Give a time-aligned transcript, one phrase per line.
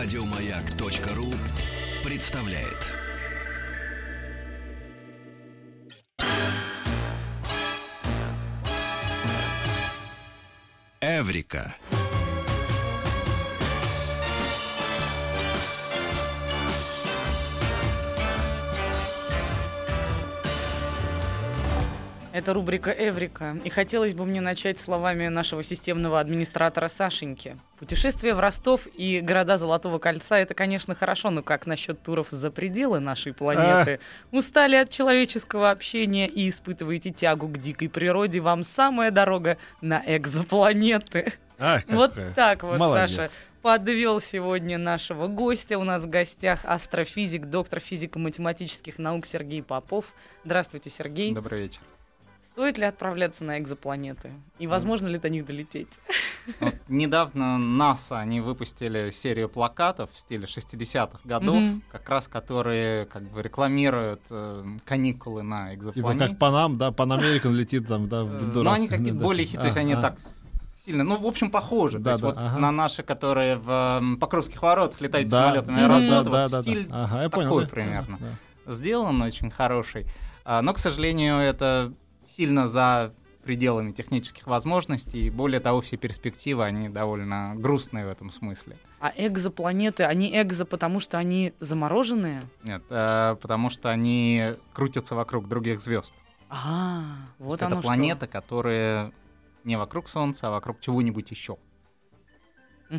[0.00, 1.34] Радиомаяк.ру
[2.04, 2.86] представляет.
[11.00, 11.74] Эврика.
[22.38, 23.56] Это рубрика «Эврика».
[23.64, 27.56] И хотелось бы мне начать словами нашего системного администратора Сашеньки.
[27.80, 32.52] Путешествие в Ростов и города Золотого Кольца— это, конечно, хорошо, но как насчет туров за
[32.52, 33.98] пределы нашей планеты?
[34.30, 38.38] Устали от человеческого общения и испытываете тягу к дикой природе?
[38.38, 41.32] Вам самая дорога на экзопланеты.
[41.88, 43.16] Вот так вот, Молодец.
[43.16, 43.32] Саша.
[43.62, 45.76] Подвел сегодня нашего гостя.
[45.76, 50.04] У нас в гостях астрофизик, доктор физико-математических наук Сергей Попов.
[50.44, 51.34] Здравствуйте, Сергей.
[51.34, 51.80] Добрый вечер.
[52.58, 54.32] Стоит ли отправляться на экзопланеты?
[54.58, 56.00] И возможно ли до них долететь?
[56.58, 61.82] Вот недавно НАСА они выпустили серию плакатов в стиле 60-х годов, Мгм.
[61.92, 66.28] как раз которые как бы рекламируют э, каникулы на Типа экзопланете.
[66.30, 69.66] как Панам, да, American летит там, да, Э, в Ну, они какие-то более хитрые, то
[69.66, 70.02] есть А, они а.
[70.02, 70.18] так
[70.84, 72.00] сильно, ну, в общем, похожи.
[72.00, 72.58] Да, то есть да, вот ага.
[72.58, 77.04] на наши, которые в м, Покровских воротах летают Да, самолетами да, вот да, стиль да.
[77.04, 77.50] Ага, я понял.
[77.50, 77.70] такой да.
[77.70, 78.18] примерно.
[78.66, 78.72] Да.
[78.72, 80.06] сделан очень хороший.
[80.44, 81.92] А, Но, к сожалению, это
[82.38, 85.26] сильно за пределами технических возможностей.
[85.26, 88.76] И более того, все перспективы, они довольно грустные в этом смысле.
[89.00, 92.42] А экзопланеты, они экзо, потому что они замороженные?
[92.62, 96.14] Нет, э, потому что они крутятся вокруг других звезд.
[96.48, 99.12] А, вот это оно планеты, которые
[99.64, 101.56] не вокруг Солнца, а вокруг чего-нибудь еще.
[102.88, 102.98] что.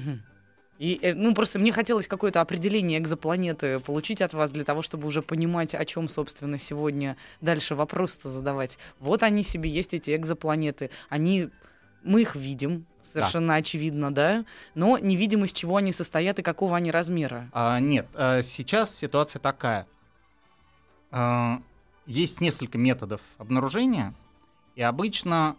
[0.80, 5.08] И, э, ну, просто мне хотелось какое-то определение экзопланеты получить от вас для того, чтобы
[5.08, 8.80] уже понимать, о чем, собственно, сегодня дальше вопрос-то задавать.
[9.00, 10.90] Вот они себе есть, эти экзопланеты.
[11.10, 11.50] Они,
[12.02, 14.46] мы их видим, совершенно очевидно, да?
[14.74, 17.50] Но не видим, из чего они состоят и какого они размера.
[17.52, 19.86] А, нет, э, сейчас ситуация такая.
[21.12, 21.58] Э,
[22.06, 24.14] Есть несколько методов обнаружения,
[24.76, 25.58] и обычно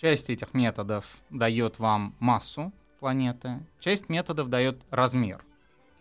[0.00, 5.44] часть этих методов дает вам массу планеты, часть методов дает размер.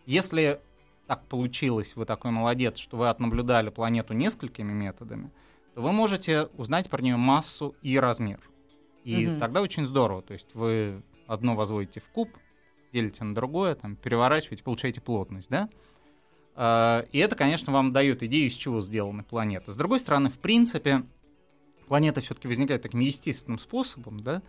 [0.05, 0.59] Если
[1.07, 5.31] так получилось, вы такой молодец, что вы отнаблюдали планету несколькими методами,
[5.73, 8.39] то вы можете узнать про нее массу и размер.
[9.05, 9.39] И Мгм.
[9.39, 10.21] тогда очень здорово.
[10.21, 12.29] То есть вы одно возводите в куб,
[12.93, 15.69] делите на другое, там, переворачиваете, получаете плотность, да?
[16.55, 19.71] А, И это, конечно, вам дает идею, из чего сделаны планеты.
[19.71, 21.03] С другой стороны, в принципе,
[21.87, 24.41] планета все-таки возникает таким естественным способом, да?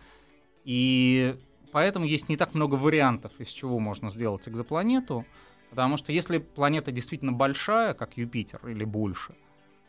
[0.63, 1.37] И
[1.71, 5.25] поэтому есть не так много вариантов, из чего можно сделать экзопланету,
[5.69, 9.35] потому что если планета действительно большая, как Юпитер или больше,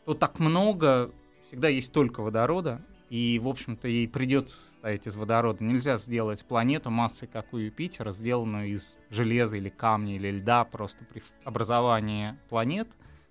[0.05, 1.11] то так много
[1.45, 5.63] всегда есть только водорода, и, в общем-то, ей придется состоять из водорода.
[5.63, 10.63] Нельзя сделать планету массой, как у Юпитера, сделанную из железа или камня или льда.
[10.63, 12.87] Просто при образовании планет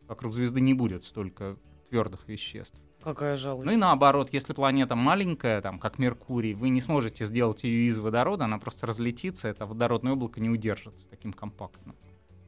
[0.06, 1.56] вокруг звезды не будет столько
[1.90, 2.78] твердых веществ.
[3.02, 3.66] Какая жалость.
[3.66, 7.98] Ну и наоборот, если планета маленькая, там, как Меркурий, вы не сможете сделать ее из
[7.98, 11.96] водорода, она просто разлетится, это водородное облако не удержится таким компактным.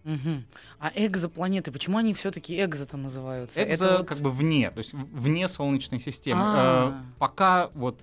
[0.05, 0.45] Мгм.
[0.79, 3.63] А экзопланеты, почему они все-таки экзо-то называются?
[3.63, 6.43] Экзо Это вот- как бы вне, то есть вне Солнечной системы.
[6.45, 6.91] А.
[6.91, 7.99] Э, Пока вот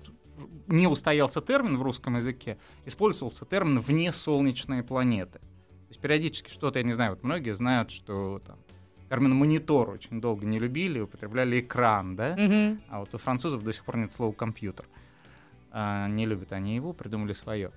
[0.66, 5.38] не устоялся термин в русском языке, использовался термин вне солнечные планеты.
[5.38, 8.58] То есть периодически что-то, я не знаю, вот многие знают, что там
[9.12, 12.34] термин монитор очень долго не любили, употребляли экран, да?
[12.34, 12.80] Мгм.
[12.88, 14.86] А вот у французов до сих пор нет слова компьютер.
[15.70, 17.72] А, не любят они его, придумали свое.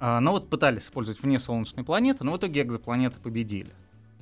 [0.00, 3.70] А, но вот пытались использовать вне солнечной планеты, но в итоге экзопланеты победили.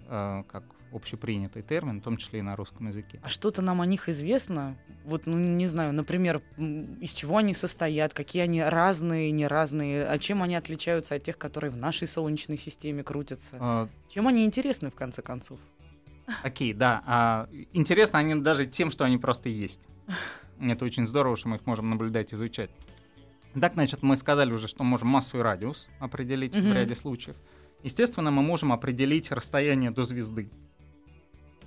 [0.07, 0.63] а, как
[0.93, 3.19] общепринятый термин, в том числе и на русском языке.
[3.25, 4.77] А что-то нам о них известно?
[5.05, 6.43] Вот, ну, не знаю, например,
[7.01, 11.39] из чего они состоят, какие они разные, не разные, а чем они отличаются от тех,
[11.39, 13.57] которые в нашей Солнечной системе крутятся?
[13.59, 15.59] А, Чем они интересны, в конце концов?
[16.43, 17.03] Окей, да.
[17.07, 19.81] А, интересно они даже тем, что они просто есть.
[20.61, 22.71] Это очень здорово, что мы их можем наблюдать, изучать.
[23.61, 26.71] Так, значит, мы сказали уже, что можем массу и радиус определить Мгм.
[26.71, 27.37] в ряде случаев.
[27.83, 30.49] Естественно, мы можем определить расстояние до звезды.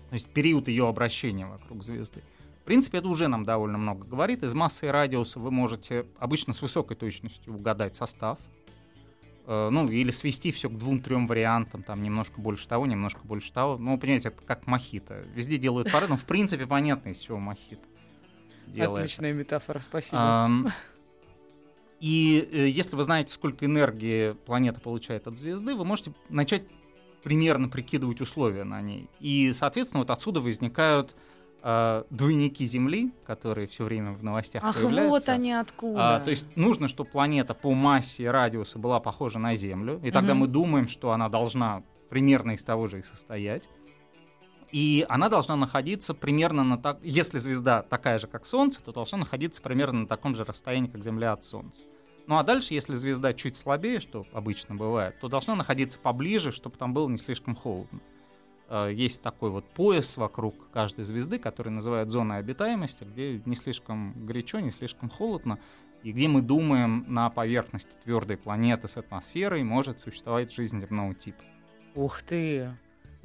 [0.10, 2.22] То есть период ее обращения вокруг звезды.
[2.62, 4.42] В принципе, это уже нам довольно много говорит.
[4.42, 8.40] Из массы и радиуса вы можете обычно с высокой точностью угадать состав.
[9.47, 13.77] Э, Ну, или свести все к двум-трем вариантам, там немножко больше того, немножко больше того.
[13.77, 15.24] Ну, понимаете, это как мохито.
[15.36, 17.86] Везде делают пары, но в принципе понятно, из чего мохито
[18.68, 19.03] делается.
[19.03, 20.74] Отличная метафора, спасибо.
[22.00, 26.63] И э, если вы знаете, сколько энергии планета получает от звезды, вы можете начать
[27.24, 29.09] примерно прикидывать условия на ней.
[29.19, 31.15] И, соответственно, вот отсюда возникают
[31.65, 35.09] э, двойники Земли, которые все время в новостях Ах, появляются.
[35.09, 36.15] вот они откуда.
[36.15, 40.12] А, то есть нужно, чтобы планета по массе и радиусу была похожа на Землю, и
[40.12, 40.41] тогда Мгм.
[40.41, 43.67] мы думаем, что она должна примерно из того же и состоять.
[44.71, 47.00] И она должна находиться примерно на так...
[47.01, 51.03] Если звезда такая же, как Солнце, то должна находиться примерно на таком же расстоянии, как
[51.03, 51.83] Земля от Солнца.
[52.27, 56.75] Ну а дальше, если звезда чуть слабее, что обычно бывает, то должна находиться поближе, чтобы
[56.77, 58.01] там было не слишком холодно.
[58.69, 64.59] Есть такой вот пояс вокруг каждой звезды, который называют зоной обитаемости, где не слишком горячо,
[64.59, 65.59] не слишком холодно,
[66.03, 71.44] и где мы думаем на поверхности твердой планеты с атмосферой может существовать жизнь земного типа.
[71.95, 72.75] Ух ты!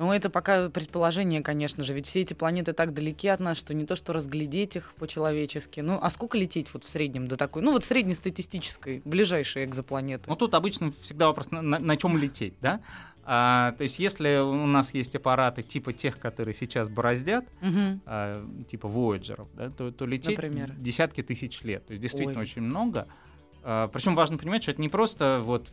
[0.01, 3.75] Ну, это пока предположение, конечно же, ведь все эти планеты так далеки от нас, что
[3.75, 5.81] не то, что разглядеть их по-человечески.
[5.81, 10.25] Ну, а сколько лететь вот в среднем до такой, ну, вот среднестатистической, ближайшей экзопланеты?
[10.27, 12.81] Ну, тут обычно всегда вопрос, на, на, на чем лететь, да?
[13.25, 18.01] А, то есть, если у нас есть аппараты типа тех, которые сейчас бороздят, Мгм.
[18.07, 20.73] а, типа Voyager, да, то, то лететь Например?
[20.77, 21.87] десятки тысяч лет.
[21.87, 22.43] То есть, действительно Ой.
[22.45, 23.07] очень много.
[23.63, 25.71] причем важно понимать, что это не просто вот,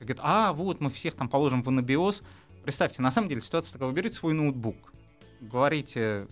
[0.00, 2.22] говорят, а, вот мы всех там положим в анабиоз.
[2.64, 4.92] Представьте, на самом деле ситуация такая, вы берете свой ноутбук,
[5.40, 6.26] говорите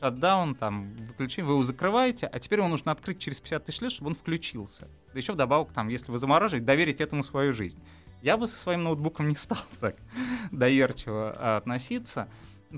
[0.00, 3.92] шатдаун, там, выключение, вы его закрываете, а теперь его нужно открыть через 50 тысяч лет,
[3.92, 4.88] чтобы он включился.
[5.12, 7.78] Да еще вдобавок, там, если вы замораживаете, доверить этому свою жизнь.
[8.22, 9.96] Я бы со своим ноутбуком не стал так
[10.50, 12.28] доверчиво а, относиться.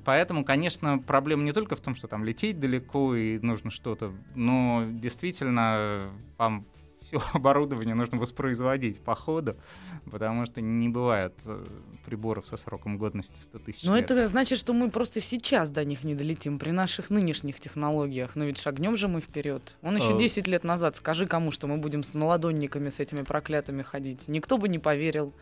[0.04, 4.84] Поэтому, конечно, проблема не только в том, что там лететь далеко и нужно что-то, но
[4.88, 6.66] действительно вам
[7.20, 9.56] все оборудование нужно воспроизводить по ходу,
[10.10, 11.64] потому что не бывает э,
[12.06, 14.10] приборов со сроком годности 100 тысяч Но лет.
[14.10, 18.36] это значит, что мы просто сейчас до них не долетим при наших нынешних технологиях.
[18.36, 19.76] Но ведь шагнем же мы вперед.
[19.82, 20.18] Он еще Э.
[20.18, 24.28] 10 лет назад, скажи кому, что мы будем с наладонниками с этими проклятыми ходить.
[24.28, 25.32] Никто бы не поверил.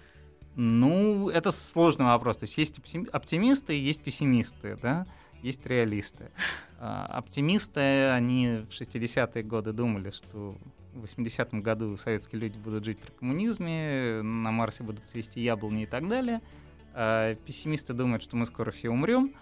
[0.55, 2.37] Ну, это сложный вопрос.
[2.39, 5.07] То есть есть оптим- оптимисты и есть пессимисты, да?
[5.43, 6.31] Есть реалисты.
[6.79, 10.57] А, Оптимисты, они в 60-е годы думали, что
[10.95, 15.87] в 80-м году советские люди будут жить при коммунизме, на Марсе будут цвести яблони и
[15.87, 16.41] так далее.
[16.95, 19.35] А Пессимисты думают, что мы скоро все умрем.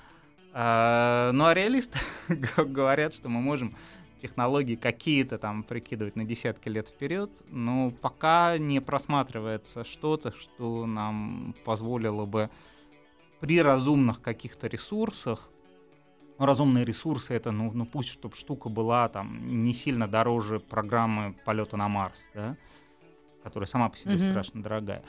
[0.52, 1.98] А, Ну а реалисты
[2.56, 3.74] говорят, что мы можем
[4.20, 11.54] технологии какие-то там прикидывать на десятки лет вперед, но пока не просматривается что-то, что нам
[11.64, 12.50] позволило бы
[13.40, 15.48] при разумных каких-то ресурсах,
[16.40, 21.34] ну, разумные ресурсы это, ну, ну пусть, чтобы штука была там не сильно дороже программы
[21.44, 22.56] полета на Марс, да,
[23.44, 24.30] которая сама по себе Мгм.
[24.30, 25.04] страшно дорогая,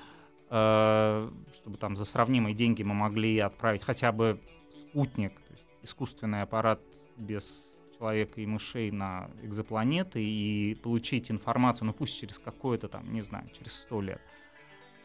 [0.54, 4.42] Э, чтобы там за сравнимые деньги мы могли отправить хотя бы
[4.82, 6.82] спутник, то есть искусственный аппарат
[7.16, 7.66] без
[7.98, 13.50] человека и мышей на экзопланеты и получить информацию, ну пусть через какое-то там, не знаю,
[13.58, 14.20] через сто лет.
[14.20, 14.41] Э,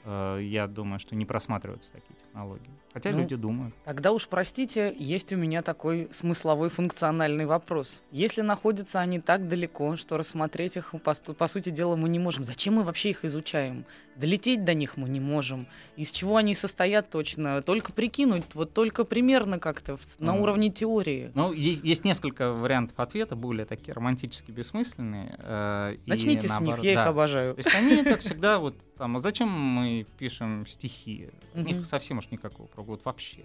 [0.06, 2.70] Я думаю, что не просматриваются такие технологии.
[2.92, 3.74] Хотя Ну, люди думают.
[3.84, 8.00] Тогда уж простите, есть у меня такой смысловой функциональный вопрос.
[8.10, 12.44] Если находятся они так далеко, что рассмотреть их, по, по сути дела, мы не можем,
[12.44, 13.84] зачем мы вообще их изучаем?
[14.16, 15.66] Долететь до них мы не можем.
[15.96, 17.60] Из чего они состоят точно?
[17.60, 21.30] Только прикинуть, вот только примерно как-то на Ну, уровне теории.
[21.34, 25.34] Ну, есть, есть несколько вариантов ответа, более такие романтически бессмысленные.
[25.38, 27.08] э, и Начните с них, наоборот, я их да.
[27.08, 27.54] обожаю.
[27.56, 31.30] То есть они, как всегда, вот там, а зачем мы пишем стихи?
[31.54, 33.44] У них совсем уж никакого права, вот вообще.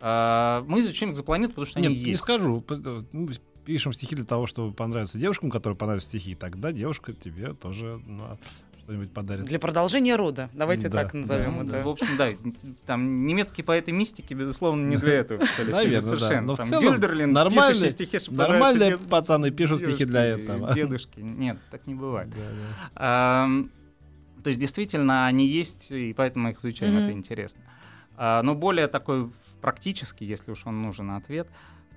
[0.00, 2.22] А, Мы изучаем экзопланеты, потому что Нет, они не есть.
[2.22, 2.60] скажу.
[2.60, 3.28] П- ну,
[3.64, 6.34] Пишем стихи для того, чтобы понравиться девушкам, которые понравятся стихи.
[6.34, 8.36] Тогда девушка тебе тоже ну,
[8.82, 9.44] что-нибудь подарит.
[9.44, 10.50] Для продолжения рода.
[10.52, 11.80] Давайте Да, так назовем Ну, это.
[11.82, 12.30] В общем, да,
[12.86, 16.06] там немецкие поэты мистики, безусловно, не для этого писали Наверное, да.
[16.18, 16.46] совершенно.
[16.48, 16.96] Но в целом
[17.32, 20.74] нормальные- стихи, Нормальные пацаны пишут стихи для этого.
[20.74, 21.20] Дедушки.
[21.20, 22.30] Нет, так не бывает.
[22.30, 22.36] Да,
[22.96, 23.46] да.
[24.42, 27.02] То есть, действительно, они есть, и поэтому мы их изучаем, Мгм.
[27.02, 27.62] это интересно.
[28.16, 29.30] А, Но более такой
[29.60, 31.48] практический, если уж он нужен ответ,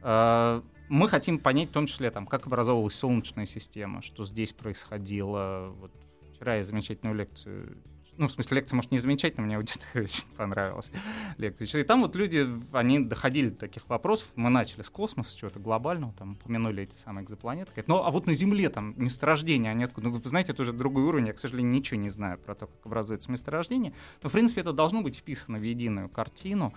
[0.01, 5.73] а, мы хотим понять в том числе, там, как образовалась Солнечная система, что здесь происходило.
[5.79, 5.91] Вот
[6.35, 7.77] вчера я замечательную лекцию
[8.17, 10.91] ну, в смысле, лекция, может, не замечательная, мне аудитория очень понравилась
[11.37, 11.81] лекция.
[11.81, 14.29] И там вот люди, они доходили до таких вопросов.
[14.35, 17.71] Мы начали с космоса, чего-то глобального, там, упомянули эти самые экзопланеты.
[17.71, 20.09] Говорят, ну, а вот на Земле там месторождение, они откуда?
[20.09, 22.67] Ну, вы знаете, это уже другой уровень, я, к сожалению, ничего не знаю про то,
[22.67, 23.93] как образуется месторождение.
[24.23, 26.73] Но, в принципе, это должно быть вписано в единую картину.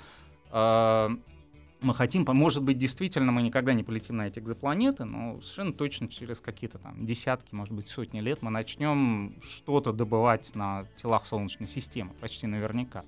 [1.80, 6.08] Мы хотим, может быть, действительно мы никогда не полетим на эти экзопланеты, но совершенно точно
[6.08, 11.68] через какие-то там десятки, может быть, сотни лет мы начнем что-то добывать на телах Солнечной
[11.68, 13.04] системы, почти наверняка.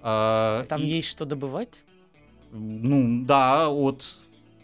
[0.00, 1.80] А, Там и- есть что добывать?
[2.50, 4.02] ну, да, от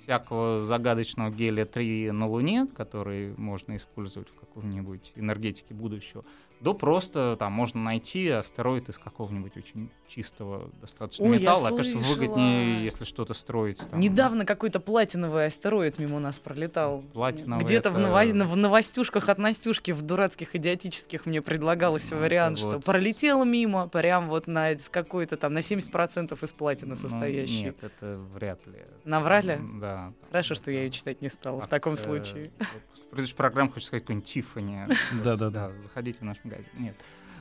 [0.02, 6.24] всякого загадочного гелия-3 на Луне, который можно использовать в каком-нибудь энергетике будущего,
[6.60, 11.68] до просто там можно найти астероид из какого-нибудь очень чистого достаточно Ой, металла.
[11.70, 12.14] Кажется, слышала.
[12.14, 13.78] выгоднее, если что-то строить.
[13.90, 14.00] там.
[14.00, 17.02] Недавно какой-то платиновый астероид мимо нас пролетал.
[17.12, 22.22] Платиновый Где-то в, это- ново- в новостюшках от Настюшки, в дурацких идиотических мне предлагался Ну,
[22.22, 26.90] вариант, это что вот- пролетел мимо, прям вот на какой-то там, на 70% из платины
[26.90, 27.64] Ну, состоящий.
[27.64, 28.78] Нет, это вряд ли.
[29.04, 29.60] Наврали?
[29.80, 30.12] Да.
[30.30, 32.50] Хорошо, что я ее читать не стала в таком Акция- случае.
[32.58, 34.86] вот После предыдущей программы хочу сказать какой-нибудь Тиффани.
[34.88, 35.72] Вот, Да-да-да.
[35.78, 36.70] Заходите в наш магазин.
[36.78, 36.96] Нет,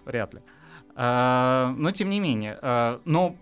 [0.05, 0.41] вряд ли.
[0.95, 2.57] А, Но тем не менее.
[2.61, 3.35] а, Но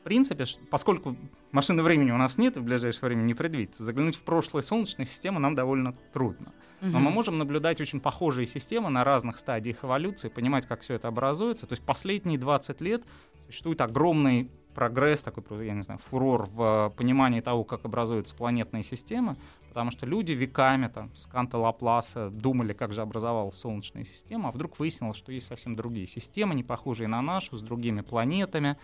[0.00, 1.16] в принципе, поскольку
[1.50, 5.06] машины времени у нас нет и в ближайшее время не предвидится, заглянуть в прошлое Солнечной
[5.06, 6.52] системы нам довольно трудно.
[6.82, 11.08] Но мы можем наблюдать очень похожие системы на разных стадиях эволюции, понимать, как все это
[11.08, 11.66] образуется.
[11.66, 13.02] То есть последние 20 лет
[13.46, 18.82] существует огромный прогресс, такой, я не знаю, фурор в э, понимании того, как образуются планетные
[18.82, 19.36] системы,
[19.68, 24.52] потому что люди веками, там, с Канта Лапласа думали, как же образовалась Солнечная система, а
[24.52, 28.76] вдруг выяснилось, что есть совсем другие системы, не похожие на нашу, с другими планетами,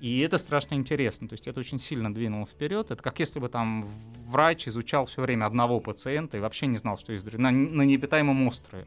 [0.00, 1.28] и это страшно интересно.
[1.28, 2.90] То есть это очень сильно двинуло вперед.
[2.90, 3.88] Это как если бы там
[4.26, 8.46] врач изучал все время одного пациента и вообще не знал, что есть на, на необитаемом
[8.46, 8.86] острове.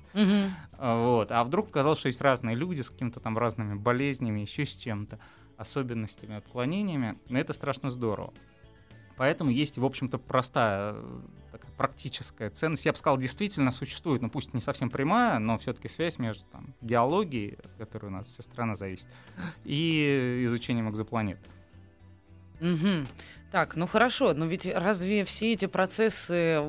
[0.77, 1.31] А, Вот.
[1.31, 5.19] А вдруг оказалось, что есть разные люди с какими-то там разными болезнями, еще с чем-то,
[5.59, 7.19] особенностями, отклонениями.
[7.29, 8.33] Это страшно здорово.
[9.17, 11.19] Поэтому есть, в общем-то, простая э,
[11.51, 12.85] такая практическая ценность.
[12.85, 16.73] Я бы сказал, действительно существует, ну пусть не совсем прямая, но все-таки связь между там,
[16.79, 19.07] геологией, от которой у нас вся страна зависит,
[19.65, 21.37] и изучением экзопланет.
[22.61, 23.07] Мгм.
[23.51, 26.59] Так, ну хорошо, но ведь разве все эти процессы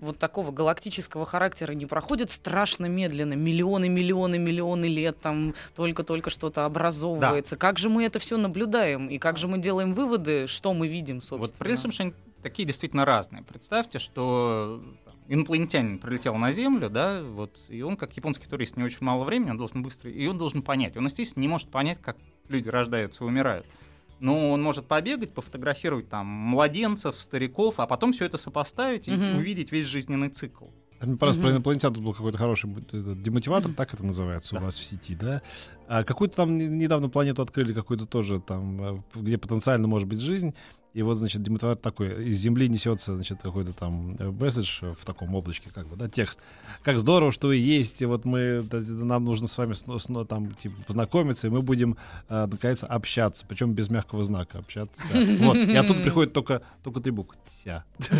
[0.00, 3.34] вот такого галактического характера не проходят страшно медленно?
[3.34, 7.56] Миллионы, миллионы, миллионы лет там только-только что-то образовывается.
[7.56, 9.08] Как же мы это все наблюдаем?
[9.08, 11.40] И как же мы делаем выводы, что мы видим, собственно?
[11.40, 13.42] Вот что они такие действительно разные.
[13.42, 14.82] Представьте, что
[15.28, 19.50] инопланетянин прилетел на Землю, да, вот, и он, как японский турист, не очень мало времени,
[19.50, 20.96] он должен быстро, и он должен понять.
[20.96, 22.16] Он, естественно, не может понять, как
[22.48, 23.66] люди рождаются и умирают.
[24.20, 29.72] Но он может побегать, пофотографировать там младенцев, стариков, а потом все это сопоставить и увидеть
[29.72, 30.66] весь жизненный цикл.
[31.00, 34.84] Мне Просто про инопланетян тут был какой-то хороший демотиватор, так это называется у вас в
[34.84, 35.40] сети, да?
[35.88, 40.20] А какую-то там не- недавно планету открыли, какую-то тоже там, э, где потенциально может быть
[40.20, 40.54] жизнь.
[40.92, 45.34] И вот, значит, демотиватор такой, из Земли несется, значит, какой-то там э, месседж в таком
[45.36, 46.40] облачке, как бы, да, текст.
[46.82, 50.74] Как здорово, что вы есть, и вот мы, нам нужно с вами сно- там, типа,
[50.86, 51.96] познакомиться, и мы будем,
[52.28, 55.04] э, наконец, общаться, причем без мягкого знака общаться.
[55.38, 57.36] Вот, и оттуда приходит только, только три буквы.
[57.64, 57.84] Ся.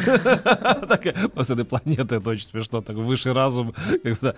[0.89, 3.75] Такая, После этой планеты это очень смешно, так высший разум,
[4.05, 4.37] как бы,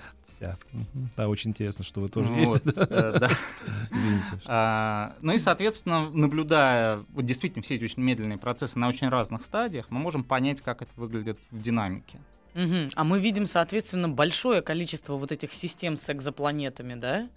[1.17, 2.77] да, очень интересно, что вы тоже Вот, есть.
[2.77, 3.29] э.
[3.91, 4.41] Извините.
[4.47, 9.43] А, Ну и, соответственно, наблюдая вот действительно все эти очень медленные процессы на очень разных
[9.45, 12.19] стадиях, мы можем понять, как это выглядит в динамике.
[12.55, 12.91] Мгм.
[12.95, 17.29] А мы видим, соответственно, большое количество вот этих систем с экзопланетами, да?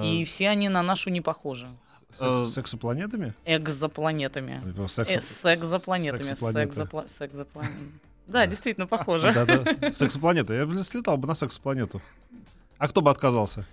[0.00, 1.68] И Э, все они на нашу не похожи.
[2.12, 3.34] С эксопланетами?
[3.44, 4.60] Экзопланетами.
[4.64, 6.22] Или с Э, С экзопланетами.
[6.22, 7.90] С экзопланетами.
[8.26, 9.32] Да, действительно похоже.
[9.92, 10.54] С эксопланеты.
[10.54, 12.00] Я бы слетал бы на сексопланету.
[12.78, 13.66] А кто бы отказался?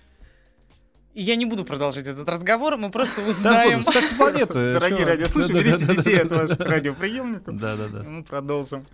[1.18, 3.82] И Я не буду продолжать этот разговор, мы просто Да, узнаем.
[3.82, 4.74] с эксопланеты.
[4.74, 7.58] Дорогие радиослушатели, берите детей от ваших радиоприемников.
[7.58, 8.04] Да-да-да.
[8.04, 8.86] Мы продолжим.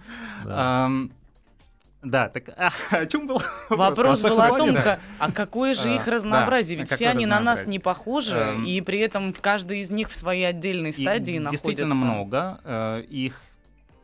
[0.46, 2.30] да.
[2.30, 4.84] Так а, о чем был Вопрос А был о том, сексопланеты?
[4.84, 6.78] ка- а какое же А, их да, разнообразие?
[6.78, 10.08] а Ведь все они на нас не похожи, Эм, и при этом каждый из них
[10.10, 11.66] в своей отдельной И стадии находится.
[11.68, 12.60] Действительно много.
[12.64, 13.42] Э, Их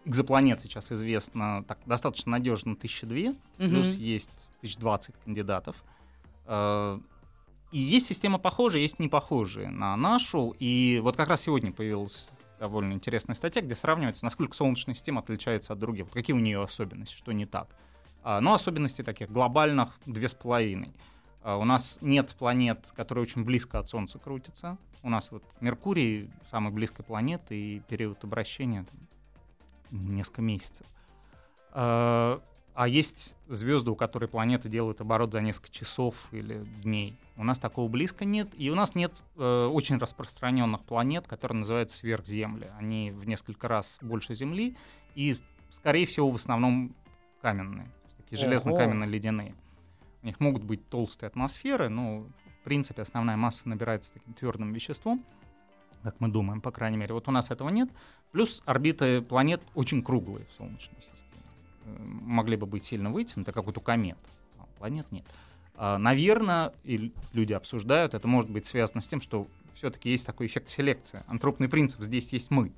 [0.04, 3.70] экзопланет сейчас известно так, достаточно надежно тысячи две, Мгм.
[3.70, 5.78] плюс есть тысяч двадцать кандидатов.
[7.72, 10.56] И есть система похожая, есть не похожие на нашу.
[10.60, 15.74] И вот как раз сегодня появилась довольно интересная статья, где сравнивается, насколько Солнечная система отличается
[15.74, 17.70] от других, какие у нее особенности, что не так.
[18.24, 20.94] А, Но особенностей таких глобальных две с половиной.
[21.44, 24.78] А, У нас нет планет, которые очень близко от Солнца крутятся.
[25.04, 28.86] У нас вот Меркурий самая близкая планета, и период обращения
[29.92, 30.86] несколько месяцев.
[32.74, 37.20] А есть звезды, у которых планеты делают оборот за несколько часов или дней.
[37.36, 38.50] У нас такого близко нет.
[38.56, 42.72] И у нас нет э, очень распространенных планет, которые называются сверхземли.
[42.78, 44.78] Они в несколько раз больше Земли
[45.16, 45.38] и,
[45.70, 46.96] скорее всего, в основном
[47.42, 47.92] каменные.
[48.18, 49.56] Такие железно-каменно-ледяные.
[50.22, 52.28] У них могут быть толстые атмосферы, но,
[52.62, 55.24] в принципе, основная масса набирается таким твердым веществом,
[56.04, 57.14] как мы думаем, по крайней мере.
[57.14, 57.90] Вот у нас этого нет.
[58.32, 61.19] Плюс орбиты планет очень круглые в Солнечной системе.
[62.24, 64.18] Могли бы быть сильно вытянуты, как вот у комет.
[64.60, 65.26] А у планет нет.
[65.76, 70.48] А, Наверное, и люди обсуждают, это может быть связано с тем, что все-таки есть такой
[70.48, 71.24] эффект селекции.
[71.28, 72.70] Антропный принцип «здесь есть мы».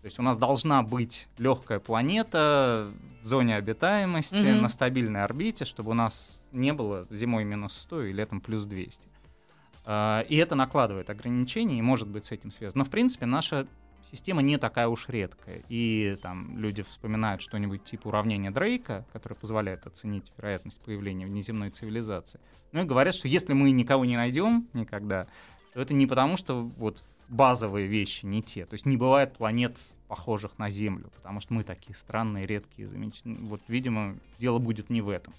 [0.00, 2.92] То есть у нас должна быть легкая планета
[3.22, 4.62] в зоне обитаемости, Мгм.
[4.62, 9.02] на стабильной орбите, чтобы у нас не было зимой минус 100 и летом плюс 200.
[9.84, 12.80] А, И это накладывает ограничения, и может быть с этим связано.
[12.80, 13.66] Но, в принципе, наша
[14.10, 15.62] система не такая уж редкая.
[15.68, 22.40] И там люди вспоминают что-нибудь типа уравнения Дрейка, которое позволяет оценить вероятность появления внеземной цивилизации.
[22.72, 25.26] Ну и говорят, что если мы никого не найдем никогда,
[25.74, 28.66] то это не потому, что вот базовые вещи не те.
[28.66, 33.40] То есть не бывает планет, похожих на Землю, потому что мы такие странные, редкие, замечательные.
[33.42, 35.34] Вот, видимо, дело будет не в этом.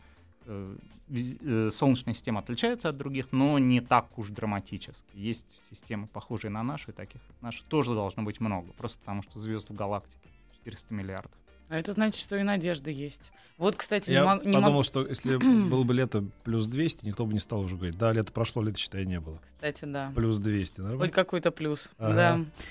[0.47, 0.75] Э,
[1.09, 5.03] э, Солнечная система отличается от других, но не так уж драматически.
[5.13, 9.39] Есть системы, похожие на нашу, и таких наших тоже должно быть много, просто потому что
[9.39, 10.29] звезд в галактике
[10.63, 11.31] 400 миллиардов.
[11.69, 13.31] А это значит, что и надежда есть.
[13.57, 14.83] Вот, кстати, Я не, мог- не подумал, могу...
[14.83, 15.36] что если
[15.69, 17.97] было бы лето плюс 200, никто бы не стал уже говорить.
[17.97, 19.39] Да, лето прошло, лето, считай, не было.
[19.55, 20.12] Кстати, да.
[20.15, 20.97] Плюс 200, да?
[20.97, 21.89] Хоть какой-то плюс.
[21.97, 22.13] Ага.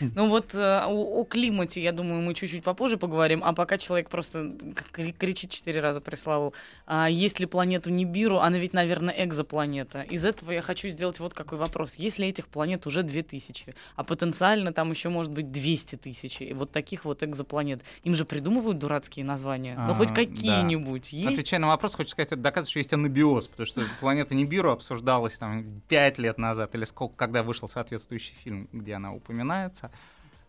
[0.00, 0.06] Да.
[0.14, 3.42] Ну вот э, о, о климате, я думаю, мы чуть-чуть попозже поговорим.
[3.42, 4.52] А пока человек просто
[4.92, 6.54] кри- кричит четыре раза прислал.
[6.86, 8.38] А есть ли планету Нибиру?
[8.38, 10.02] Она ведь, наверное, экзопланета.
[10.02, 11.96] Из этого я хочу сделать вот какой вопрос.
[11.96, 16.70] Если этих планет уже 2000, а потенциально там еще может быть 200 тысяч, и вот
[16.70, 19.74] таких вот экзопланет, им же придумывают дурацкие названия.
[19.76, 20.14] Ну А, хоть да.
[20.14, 21.26] какие-нибудь есть?
[21.26, 25.36] Отвечая на вопрос, хочу сказать, это доказывает, что есть анабиоз, потому что планета Нибиру обсуждалась
[25.38, 29.90] там 5 лет назад, или сколько, когда вышел соответствующий фильм, где она упоминается.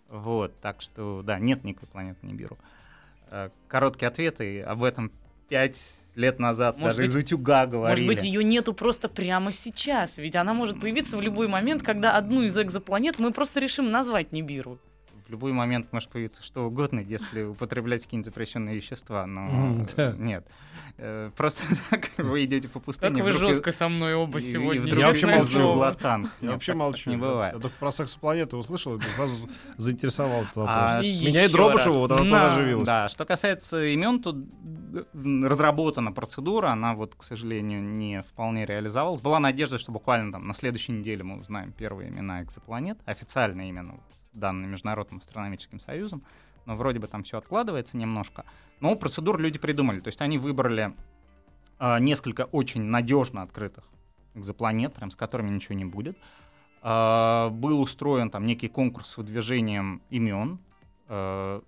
[0.10, 2.58] Вот, так что, да, нет никакой планеты Нибиру.
[3.30, 5.12] Э, Короткий ответ, и об этом
[5.50, 8.06] 5 лет назад Может даже быть- из утюга говорили.
[8.06, 12.16] Может быть, ее нету просто прямо сейчас, ведь она может появиться в любой момент, когда
[12.16, 14.80] одну из экзопланет мы просто решим назвать Нибиру.
[15.28, 20.14] В любой момент может появиться что угодно, если употреблять какие-нибудь запрещенные вещества, но да.
[20.18, 20.48] нет.
[20.98, 23.16] Э, Просто так вы идете по пустыне.
[23.16, 24.94] Как вы вдруг жестко со мной оба и- и сегодня.
[24.96, 25.74] Я вообще молчу.
[25.74, 26.32] Блатан.
[26.40, 27.10] Я вообще молчу.
[27.10, 27.56] Не бывает.
[27.56, 30.62] Я только про сексопланеты услышал, и сразу заинтересовал этот А,
[30.96, 31.06] вопрос.
[31.06, 32.86] Меня и Дробышева, вот она тоже оживилась.
[32.88, 35.06] Да, что касается имен, тут д-
[35.46, 39.20] разработана процедура, она вот, к сожалению, не вполне реализовалась.
[39.20, 44.00] Была надежда, что буквально там на следующей неделе мы узнаем первые имена экзопланет, официально именно
[44.38, 46.24] вот, данные Международным астрономическим союзом,
[46.66, 48.46] но вроде бы там все откладывается немножко.
[48.80, 50.94] Но процедуру люди придумали, то есть они выбрали
[51.80, 53.86] а, несколько очень надежно открытых
[54.36, 56.18] экзопланет, прям с которыми ничего не будет.
[56.82, 60.60] А, был устроен там некий конкурс с выдвижением имен.
[61.08, 61.62] А,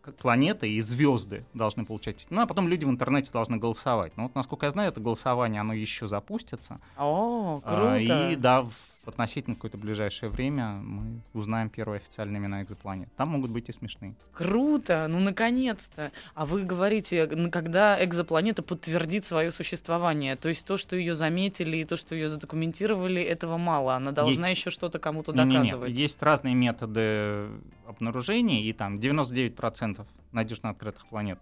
[0.00, 4.16] к- планеты и звезды должны получать имена, а потом люди в интернете должны голосовать.
[4.16, 6.80] Ну вот, насколько я знаю, это голосование, оно еще запустится.
[6.96, 8.30] О, А, круто.
[8.30, 8.72] И да, в
[9.06, 13.08] относительно какое-то ближайшее время мы узнаем первые официальные имена экзопланет.
[13.16, 14.14] Там могут быть и смешные.
[14.32, 16.12] Круто, ну наконец-то.
[16.34, 21.84] А вы говорите, когда экзопланета подтвердит свое существование, то есть то, что ее заметили и
[21.84, 23.94] то, что ее задокументировали, этого мало.
[23.94, 25.90] Она должна еще что-то кому-то доказывать.
[25.90, 27.48] Есть разные методы
[27.86, 31.38] обнаружения, и там 99% надежно открытых планет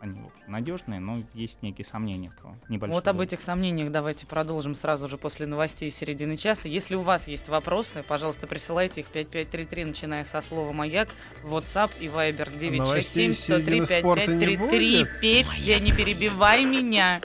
[0.00, 2.94] они, в общем, надежные, но есть некие сомнения про небольшие.
[2.94, 6.68] Вот об этих сомнениях давайте продолжим сразу же после новостей середины часа.
[6.68, 11.08] Если у вас есть вопросы, пожалуйста, присылайте их 5533, начиная со слова «Маяк»,
[11.44, 14.98] WhatsApp и Viber 967 103 середины спорта не 5533.
[14.98, 15.20] будет?
[15.20, 17.20] Петя, не перебивай меня.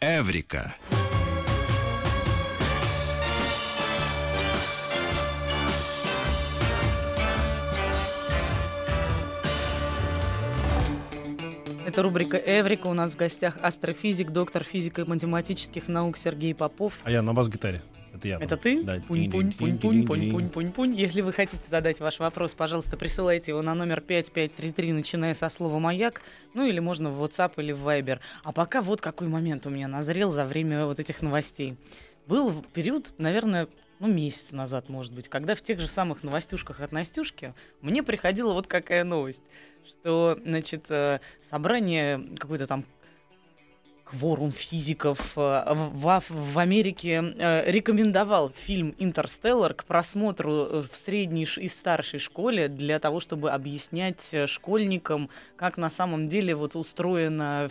[0.00, 0.74] Эврика.
[11.86, 12.88] Это рубрика «Эврика».
[12.88, 16.94] У нас в гостях астрофизик, доктор физико-математических наук Сергей Попов.
[17.04, 17.80] А я на бас-гитаре.
[18.12, 18.38] Это я.
[18.40, 18.82] Это ты?
[18.82, 19.00] Да.
[19.06, 20.94] Пунь, пунь, пунь, пунь, пунь, пунь, пунь, пунь.
[20.96, 25.78] Если вы хотите задать ваш вопрос, пожалуйста, присылайте его на номер 5533, начиная со слова
[25.78, 26.22] «Маяк»,
[26.54, 28.18] ну или можно в WhatsApp или в Viber.
[28.42, 31.76] А пока вот какой момент у меня назрел за время вот этих новостей.
[32.26, 33.68] Был период, наверное,
[34.00, 38.52] ну, месяц назад, может быть, когда в тех же самых новостюшках от Настюшки мне приходила
[38.52, 39.42] вот какая новость,
[39.86, 42.84] что, значит, э, собрание какой-то там
[44.04, 51.68] кворум физиков э, в, в Америке э, рекомендовал фильм «Интерстеллар» к просмотру в средней и
[51.68, 57.68] старшей школе для того, чтобы объяснять школьникам, как на самом деле вот устроена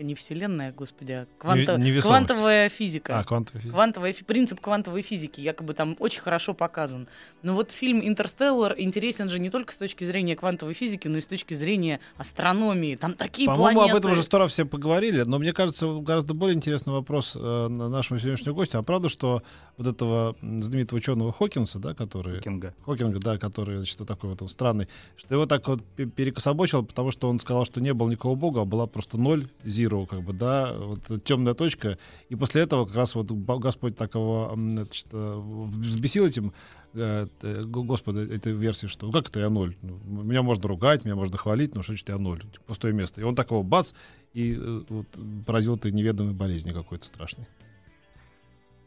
[0.00, 2.06] м, не вселенная, господи, а кванто- невесомость.
[2.06, 3.18] квантовая физика.
[3.18, 3.74] А, квантовая физика.
[3.74, 7.08] Квантовая, фи- принцип квантовой физики якобы там очень хорошо показан.
[7.42, 11.20] Но вот фильм «Интерстеллар» интересен же не только с точки зрения квантовой физики, но и
[11.20, 12.96] с точки зрения астрономии.
[12.96, 13.92] Там такие По-моему, планеты.
[13.92, 17.68] об этом уже сто раз все поговорили, но мне кажется, гораздо более интересный вопрос э,
[17.68, 18.78] на нашему сегодняшнему гостю.
[18.78, 19.42] А правда, что
[19.76, 22.40] вот этого знаменитого ученого Хокинса, да, который...
[22.40, 22.74] Кинга.
[22.84, 26.82] Хокинга, да, который, значит, вот такой вот он странный, что его так вот пе- перекособочило,
[26.82, 30.06] потому что он сказал, что не было никакого бога, а была просто ноль, zero, Zero,
[30.06, 31.98] как бы, да, вот темная точка.
[32.28, 35.42] И после этого как раз вот Господь так его значит, э,
[35.78, 36.52] взбесил этим,
[36.94, 37.26] э,
[37.64, 39.76] Господи, этой версии, что ну, как это я ноль?
[39.82, 42.42] Ну, меня можно ругать, меня можно хвалить, но что значит я ноль?
[42.66, 43.20] Пустое место.
[43.20, 43.92] И он такого бац,
[44.32, 44.54] и
[44.88, 45.06] вот,
[45.46, 47.46] поразил этой неведомой болезни какой-то страшной.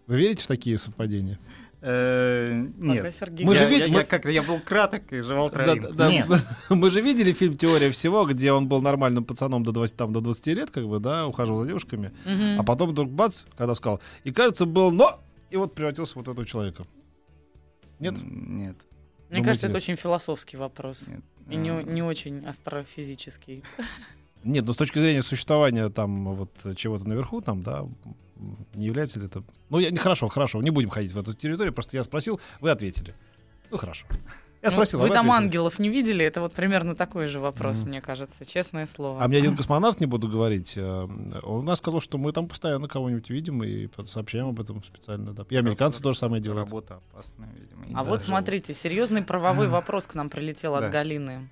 [0.09, 1.37] Вы верите в такие совпадения?
[1.81, 3.15] Э, нет.
[3.41, 5.93] Мы же видели, я, как я был краток и жевал травинку.
[5.93, 6.27] Нет.
[6.69, 10.19] Мы же видели фильм «Теория всего», где он был нормальным пацаном до 20, там, до
[10.21, 12.11] 20 лет, как бы, да, ухаживал за девушками.
[12.57, 15.19] А потом вдруг бац, когда сказал, и кажется, был «но»,
[15.51, 16.85] и вот превратился вот в этого человека.
[17.99, 18.15] Нет?
[18.19, 18.77] Нет.
[19.29, 21.05] Мне кажется, это очень философский вопрос.
[21.51, 21.83] И не, а.
[21.83, 23.63] не очень астрофизический.
[24.43, 27.85] Нет, но с точки зрения существования там вот чего-то наверху, там, да,
[28.73, 29.43] не является ли это...
[29.69, 32.71] Ну, я, не, хорошо, хорошо, не будем ходить в эту территорию, просто я спросил, вы
[32.71, 33.13] ответили.
[33.71, 34.05] Ну, хорошо.
[34.61, 35.45] Я ну, спросил, ну, вы, вы там ответили.
[35.45, 36.25] ангелов не видели?
[36.25, 37.87] Это вот примерно такой же вопрос, mm-hmm.
[37.87, 39.23] мне кажется, честное слово.
[39.23, 41.07] А мне один космонавт, не буду говорить, э,
[41.43, 45.31] он нас сказал, что мы там постоянно кого-нибудь видим и сообщаем об этом специально.
[45.31, 45.45] Да.
[45.49, 46.65] И американцы тоже самое делают.
[46.65, 47.85] Работа опасная, видимо.
[47.99, 51.49] А да, вот смотрите, серьезный правовой вопрос к нам прилетел от Галины.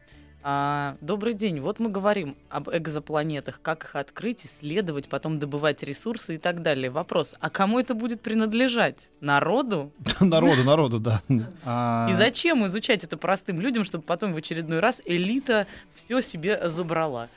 [0.49, 1.59] А, добрый день.
[1.59, 6.89] Вот мы говорим об экзопланетах, как их открыть, исследовать, потом добывать ресурсы и так далее.
[6.89, 9.09] Вопрос, а кому это будет принадлежать?
[9.19, 9.91] Народу?
[10.21, 11.21] Народу, народу, да.
[12.09, 17.27] И зачем изучать это простым людям, чтобы потом в очередной раз элита все себе забрала?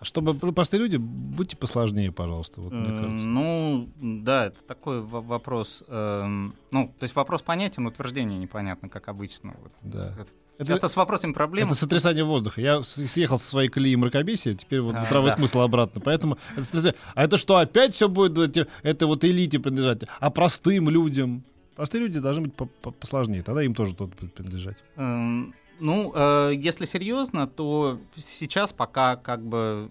[0.00, 2.62] А чтобы простые люди, будьте посложнее, пожалуйста.
[2.62, 3.26] Вот, мне кажется.
[3.26, 5.84] Ну, да, это такой вопрос.
[5.88, 9.54] Эм, ну, то есть вопрос понятен, утверждение непонятно, как обычно.
[9.60, 9.72] Вот.
[9.82, 10.14] Да.
[10.58, 11.66] Это, Часто с вопросом проблем.
[11.68, 12.62] Это сотрясание воздуха.
[12.62, 15.36] Я съехал со своей колеи мракобесия, теперь вот а, здравый да.
[15.36, 16.00] смысл обратно.
[16.00, 16.98] Поэтому это сотрясание.
[17.14, 20.04] А это что, опять все будет эти, это вот элите принадлежать?
[20.18, 21.44] А простым людям?
[21.76, 22.54] Простые люди должны быть
[22.98, 24.76] посложнее, тогда им тоже тут будет принадлежать.
[24.96, 29.90] Эм, ну, э, если серьезно, то сейчас пока как бы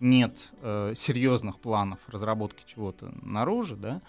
[0.00, 4.00] нет э, серьезных планов разработки чего-то наружу, да,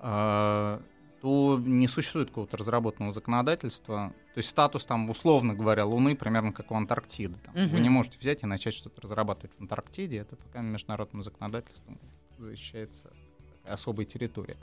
[0.00, 0.80] э,
[1.20, 4.12] то не существует какого-то разработанного законодательства.
[4.34, 7.36] То есть статус там, условно говоря, Луны примерно как у Антарктиды.
[7.38, 7.54] Там.
[7.54, 7.72] Угу.
[7.72, 10.18] Вы не можете взять и начать что-то разрабатывать в Антарктиде.
[10.18, 11.98] Это пока международным законодательством
[12.38, 13.10] защищается
[13.64, 14.56] особая территория.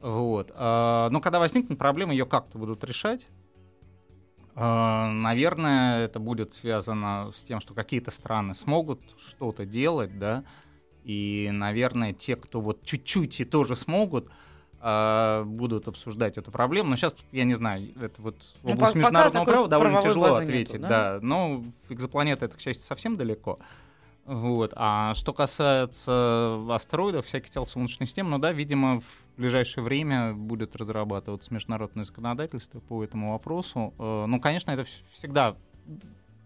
[0.00, 0.50] Вот.
[0.54, 3.26] А, но когда возникнет проблема, ее как-то будут решать.
[4.58, 10.44] А, наверное, это будет связано с тем, что какие-то страны смогут что-то делать, да,
[11.04, 14.30] и, наверное, те, кто вот чуть-чуть и тоже смогут,
[14.80, 16.88] а, будут обсуждать эту проблему.
[16.88, 20.72] Но сейчас, я не знаю, это вот ну, область ну, международного права довольно тяжело ответить.
[20.72, 20.88] Нету, да?
[20.88, 23.58] да, но экзопланета это, к счастью, совсем далеко.
[24.24, 24.72] Вот.
[24.74, 30.76] А что касается астероидов, всяких тел Солнечной системы, ну да, видимо, в ближайшее время будет
[30.76, 33.94] разрабатываться международное законодательство по этому вопросу.
[33.98, 35.56] Э, ну, конечно, это всегда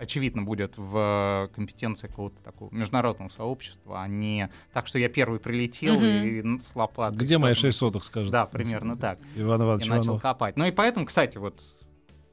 [0.01, 6.01] очевидно, будет в компетенции какого-то такого международного сообщества, а не так, что я первый прилетел
[6.01, 6.59] mm-hmm.
[6.59, 7.19] и с лопатой.
[7.19, 8.33] Где мои шесть соток, скажет?
[8.33, 9.19] Да, примерно так.
[9.37, 10.57] Иван Иванович И начал копать.
[10.57, 11.61] Ну и поэтому, кстати, вот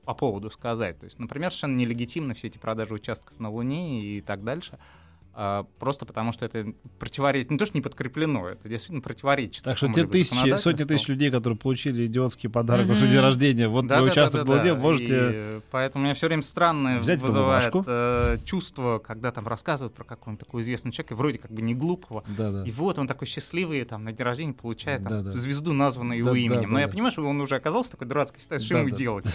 [0.05, 4.21] по поводу сказать, то есть, например, совершенно нелегитимны все эти продажи участков на Луне и
[4.21, 4.79] так дальше.
[5.39, 9.62] А, просто потому что это противоречит, не то, что не подкреплено, это действительно противоречит.
[9.62, 13.02] Так что те тысячи, сотни тысяч людей, которые получили идиотский подарок mm-hmm.
[13.02, 14.76] на день рождения, вот да, вы да, участок да, да, да.
[14.76, 15.13] можете...
[15.13, 20.43] И поэтому меня все время странное взять вызывает э, чувство, когда там рассказывают про какого-нибудь
[20.43, 22.63] такого известного человека, вроде как бы не глупого, да, да.
[22.63, 25.34] и вот он такой счастливый, там, на день рождения получает там, да, да.
[25.34, 26.62] звезду, названную его да, именем.
[26.62, 28.89] Да, Но да, я понимаю, что он уже оказался в такой дурацкой ситуации, что ему
[28.89, 29.26] делать?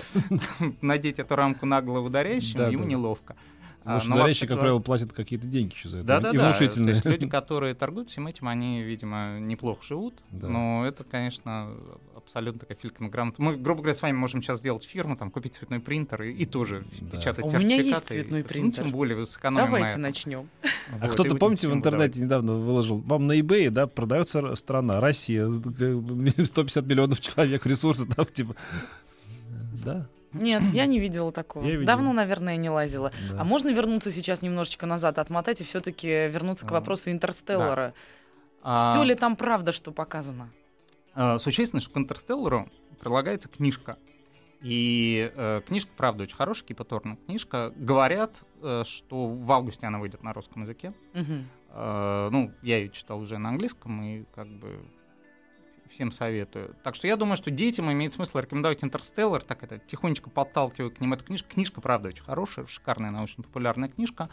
[0.81, 3.37] Надеть эту рамку нагло ударяющим, ему неловко.
[3.83, 6.07] Потому что ударяющие, как правило, платят какие-то деньги еще за это.
[6.07, 6.45] Да, да, и да.
[6.45, 6.95] внушительные.
[6.95, 10.23] То есть люди, которые торгуют всем этим, они, видимо, неплохо живут.
[10.31, 10.49] Да.
[10.49, 11.75] Но это, конечно,
[12.17, 13.11] абсолютно такая филька на.
[13.39, 16.45] Мы, грубо говоря, с вами можем сейчас сделать фирму, там, купить цветной принтер и, и
[16.45, 17.17] тоже да.
[17.17, 18.85] печатать У меня есть цветной и, принтер.
[18.85, 20.49] Ну, тем более сэкономим Давайте на начнем.
[20.93, 22.25] А вот, кто-то, помните, в интернете давать.
[22.25, 28.55] недавно выложил, вам на eBay, да, продается страна, Россия, 150 миллионов человек, ресурсы там, типа,
[29.85, 31.65] да, нет, я не видела такого.
[31.65, 33.13] Я Давно, наверное, не лазила.
[33.31, 33.41] Да.
[33.41, 37.95] А можно вернуться сейчас немножечко назад, отмотать и все-таки вернуться к вопросу Интерстеллара?
[38.63, 38.93] Да.
[38.93, 39.05] Все а...
[39.05, 40.51] ли там правда, что показано?
[41.15, 42.69] А, существенно, что к Интерстеллару
[43.01, 43.99] прилагается книжка.
[44.63, 46.85] И э, книжка, правда, очень хорошая, Кипа
[47.27, 47.73] книжка.
[47.75, 50.95] Говорят, э, что в августе она выйдет на русском языке.
[51.15, 51.33] Угу.
[51.71, 54.79] Э, ну, я ее читал уже на английском, и как бы
[55.93, 56.75] всем советую.
[56.83, 61.01] Так что я думаю, что детям имеет смысл рекомендовать «Интерстеллар», так это тихонечко подталкиваю к
[61.01, 61.51] ним эту книжку.
[61.53, 64.29] Книжка, правда, очень хорошая, шикарная научно-популярная книжка.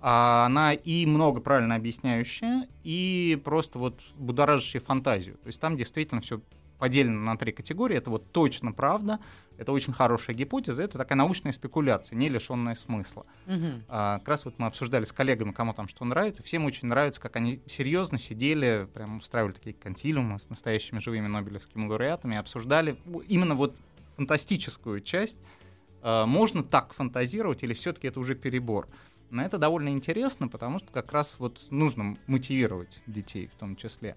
[0.00, 5.36] А она и много правильно объясняющая, и просто вот будоражащая фантазию.
[5.36, 6.40] То есть там действительно все
[6.80, 7.96] поделено на три категории.
[7.96, 9.20] Это вот точно правда,
[9.58, 13.26] это очень хорошая гипотеза, это такая научная спекуляция, не лишенная смысла.
[13.46, 13.84] Мгм.
[13.88, 16.42] А, как раз вот мы обсуждали с коллегами, кому там что нравится.
[16.42, 21.86] Всем очень нравится, как они серьезно сидели, прям устраивали такие консилиумы с настоящими живыми нобелевскими
[21.86, 22.96] лауреатами, обсуждали
[23.28, 23.76] именно вот
[24.16, 25.36] фантастическую часть.
[26.02, 28.88] А, можно так фантазировать или все-таки это уже перебор?
[29.28, 34.16] Но это довольно интересно, потому что как раз вот нужно мотивировать детей в том числе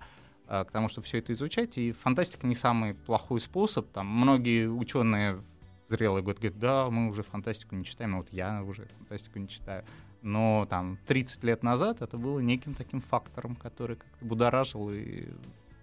[0.62, 1.78] к тому, чтобы все это изучать.
[1.78, 3.89] И фантастика не самый плохой способ.
[3.92, 5.42] Там многие ученые
[5.88, 9.48] зрелые год говорят, да, мы уже фантастику не читаем, а вот я уже фантастику не
[9.48, 9.84] читаю.
[10.22, 15.28] Но там 30 лет назад это было неким таким фактором, который как-то будоражил и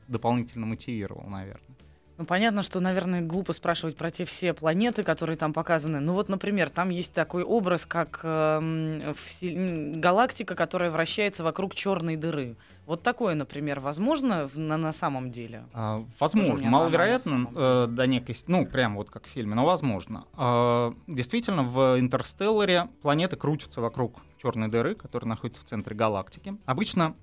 [0.08, 1.76] дополнительно мотивировал, наверное.
[2.20, 6.00] Ну, понятно, что, наверное, глупо спрашивать про те все планеты, которые там показаны.
[6.00, 11.74] Ну, вот, например, там есть такой образ, как эм, все- м, галактика, которая вращается вокруг
[11.74, 12.56] черной дыры.
[12.84, 15.64] Вот такое, например, возможно на, на самом деле?
[15.72, 17.58] А, Возможно, мне маловероятно, нравится.
[17.58, 20.26] э, до некой, ну, прям вот как в фильме, но возможно.
[20.34, 26.54] А, Действительно, в Интерстелларе планеты крутятся вокруг черной дыры, которая находится в центре галактики.
[26.66, 27.14] Обычно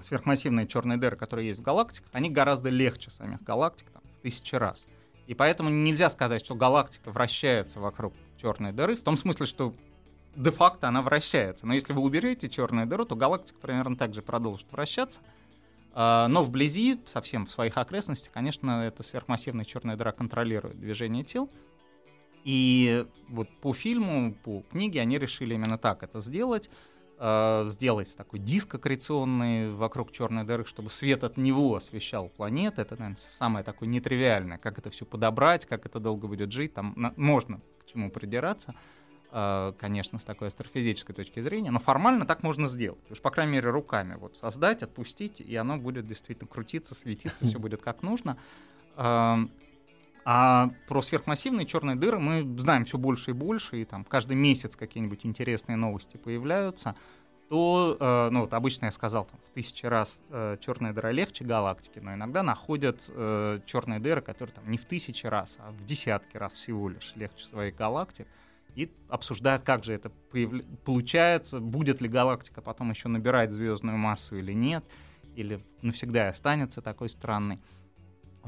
[0.00, 3.86] сверхмассивные черные дыры, которые есть в галактиках, они гораздо легче самих галактик,
[4.22, 4.88] тысячи раз.
[5.26, 9.74] И поэтому нельзя сказать, что галактика вращается вокруг черной дыры, в том смысле, что
[10.36, 11.66] де-факто она вращается.
[11.66, 15.20] Но если вы уберете черную дыру, то галактика примерно так же продолжит вращаться.
[15.92, 21.50] А, Но вблизи, совсем в своих окрестностях, конечно, эта сверхмассивная черная дыра контролирует движение тел.
[22.44, 26.70] И вот по фильму, по книге они решили именно так это сделать.
[27.18, 32.82] Э, Сделать такой диск аккреционный вокруг черной дыры, чтобы свет от него освещал планеты.
[32.82, 34.58] Это, наверное, самое такое нетривиальное.
[34.58, 36.74] Как это все подобрать, как это долго будет жить.
[36.74, 38.74] Там на- можно к чему придираться
[39.30, 43.10] э, конечно, с такой астрофизической точки зрения, но формально так можно сделать.
[43.10, 47.58] Уж, по крайней мере, руками вот создать, отпустить, и оно будет действительно крутиться, светиться, все
[47.60, 48.38] будет как нужно.
[50.30, 54.76] А про сверхмассивные черные дыры мы знаем все больше и больше, и там каждый месяц
[54.76, 56.96] какие-нибудь интересные новости появляются.
[57.48, 61.46] То, э, ну вот обычно я сказал, там, в тысячи раз э, черная дыра легче
[61.46, 65.82] галактики, но иногда находят э, черные дыры, которые там не в тысячи раз, а в
[65.86, 68.26] десятки раз всего лишь легче своих галактик
[68.74, 74.36] и обсуждают, как же это появля- получается, будет ли галактика потом еще набирать звездную массу
[74.36, 74.84] или нет,
[75.36, 77.60] или навсегда останется такой странной.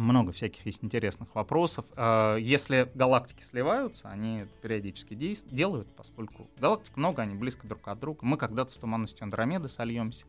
[0.01, 1.85] Много всяких есть интересных вопросов.
[1.95, 8.01] А, Если галактики сливаются, они это периодически делают, поскольку галактик много, они близко друг от
[8.01, 8.21] друга.
[8.23, 10.25] Мы когда-то с туманностью Андромеды сольемся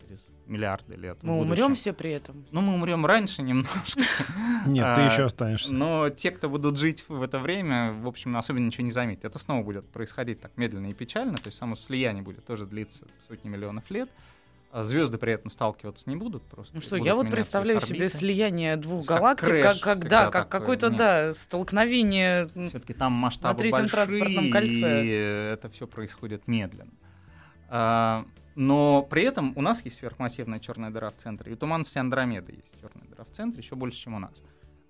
[0.00, 1.22] через миллиарды лет.
[1.22, 2.46] Мы умрем все при этом.
[2.50, 4.00] Ну, мы умрем раньше немножко.
[4.66, 5.72] Нет, ты А, еще останешься.
[5.72, 9.24] Но те, кто будут жить в это время, в общем, особенно ничего не заметят.
[9.24, 13.06] Это снова будет происходить так медленно и печально, то есть само слияние будет тоже длиться
[13.28, 14.10] сотни миллионов лет.
[14.72, 16.74] А звезды при этом сталкиваться не будут просто.
[16.74, 20.48] Ну что, я вот представляю себе слияние двух как галактик, крэш как, как, да, как
[20.48, 22.46] какое-то, да, столкновение.
[22.68, 25.04] Все-таки там масштабы третьем большие, транспортном кольце.
[25.06, 26.92] и это все происходит медленно.
[27.68, 31.98] А, но при этом у нас есть сверхмассивная черная дыра в центре, и у туманности
[31.98, 34.42] Андромеды есть черная дыра в центре, еще больше, чем у нас.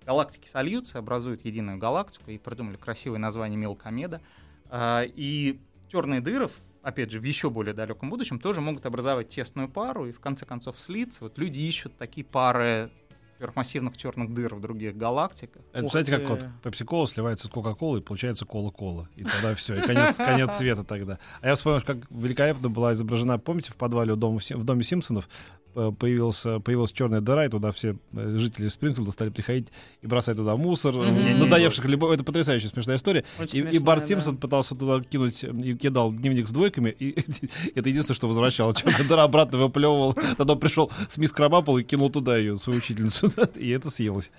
[0.05, 4.21] Галактики сольются, образуют единую галактику, и придумали красивое название Мелкомеда.
[4.69, 5.59] А, и
[5.89, 10.07] черные дыры, в- опять же, в еще более далеком будущем тоже могут образовать тесную пару
[10.07, 11.25] и в конце концов слиться.
[11.25, 12.89] Вот люди ищут такие пары
[13.37, 15.61] сверхмассивных черных дыр в других галактиках.
[15.73, 16.27] Это, Ух знаете, как ты.
[16.27, 19.09] вот пепси-кола сливается с кока-колой, и получается кола-кола.
[19.15, 21.19] И тогда все, и конец, конец света тогда.
[21.41, 25.29] А я вспомнил, как великолепно была изображена, помните, в подвале у дома, в доме Симпсонов
[25.75, 29.67] э, появился, появилась черная дыра, и туда все э, жители Спрингфилда стали приходить
[30.01, 31.39] и бросать туда мусор, э, Мгм.
[31.39, 32.15] надоевших любовь.
[32.15, 33.23] Это потрясающая смешная история.
[33.39, 34.07] Очень И, и смешно, Барт да.
[34.07, 37.11] Симпсон пытался туда кинуть, э, и кидал дневник с двойками, и
[37.75, 38.73] это единственное, что возвращало.
[38.73, 40.13] Черная дыра обратно выплевывал.
[40.37, 44.31] Тогда он пришел с мисс Крабапл и кинул туда ее, свою учительницу, и это съелось.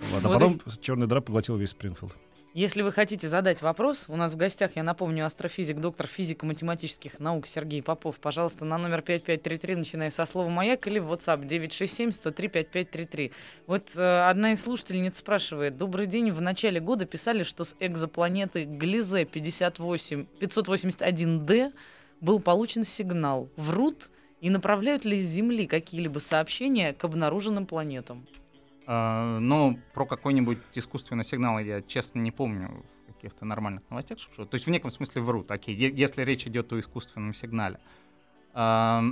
[0.00, 2.14] Вот, а Вот потом черная дыра поглотила весь Спрингфилд.
[2.54, 7.48] Если вы хотите задать вопрос, у нас в гостях, я напомню, астрофизик, доктор физико-математических наук
[7.48, 8.20] Сергей Попов.
[8.20, 13.32] Пожалуйста, на номер 5533, начиная со слова «Маяк» или в WhatsApp 967-103-5533.
[13.66, 15.76] Вот э, одна из слушательниц спрашивает.
[15.76, 16.30] Добрый день.
[16.30, 21.72] В начале года писали, что с экзопланеты Глизе 58, 581d
[22.20, 23.48] был получен сигнал.
[23.56, 28.26] Врут и направляют ли с Земли какие-либо сообщения к обнаруженным планетам?
[28.86, 34.18] А, Но про какой-нибудь искусственный сигнал я, честно, не помню в каких-то нормальных новостях.
[34.18, 37.78] что- То есть в неком смысле врут, окей, если речь идет о искусственном сигнале.
[38.52, 39.02] А,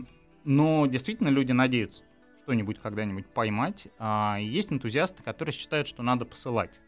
[0.44, 2.02] Но действительно люди надеются
[2.42, 3.87] что-нибудь когда-нибудь поймать.
[3.98, 6.80] А Есть энтузиасты, которые считают, что надо посылать.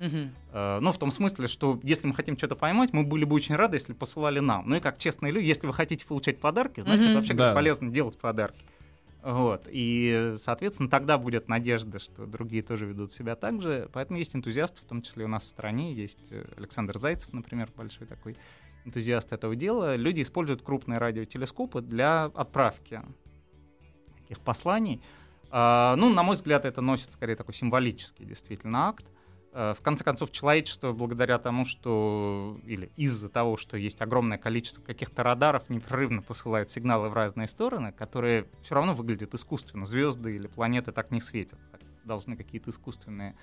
[0.00, 3.54] Э, Ну, в том смысле, что если мы хотим что-то поймать, мы были бы очень
[3.56, 4.68] рады, если посылали нам.
[4.68, 7.14] Ну и как честные люди, если вы хотите получать подарки, значит, Мгм.
[7.14, 7.54] вообще Да.
[7.54, 8.64] полезно делать подарки.
[9.22, 9.66] Вот.
[9.70, 13.88] И, соответственно, тогда будет надежда, что другие тоже ведут себя так же.
[13.92, 15.92] Поэтому есть энтузиасты, в том числе у нас в стране.
[15.92, 18.36] Есть э, Александр Зайцев, например, большой такой
[18.84, 19.96] энтузиаст этого дела.
[19.96, 23.02] Люди используют крупные радиотелескопы для отправки
[24.22, 25.00] таких посланий.
[25.50, 29.04] А, ну, на мой взгляд, это носит скорее такой символический действительно акт.
[29.52, 34.82] Э, в конце концов, человечество благодаря тому, что, или из-за того, что есть огромное количество
[34.82, 39.86] каких-то радаров, непрерывно посылает сигналы в разные стороны, которые все равно выглядят искусственно.
[39.86, 41.58] Звезды или планеты так не светят.
[41.70, 43.36] Так должны какие-то искусственные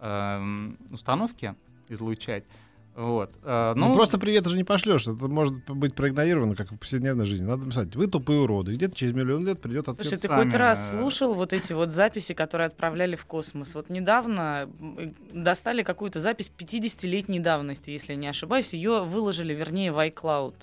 [0.00, 1.54] э, установки
[1.88, 2.44] излучать.
[2.94, 3.38] Вот.
[3.42, 5.06] Э, ну, ну, просто привет же не пошлешь.
[5.06, 7.46] Это может быть проигнорировано, как в повседневной жизни.
[7.46, 8.74] Надо писать, вы тупые уроды.
[8.74, 10.06] Где-то через миллион лет придет ответ.
[10.06, 10.44] Слушай, ты сами...
[10.44, 13.74] хоть раз слушал вот эти вот записи, которые отправляли в космос?
[13.74, 14.68] Вот недавно
[15.32, 18.74] достали какую-то запись 50-летней давности, если не ошибаюсь.
[18.74, 20.54] Ее выложили, вернее, в iCloud.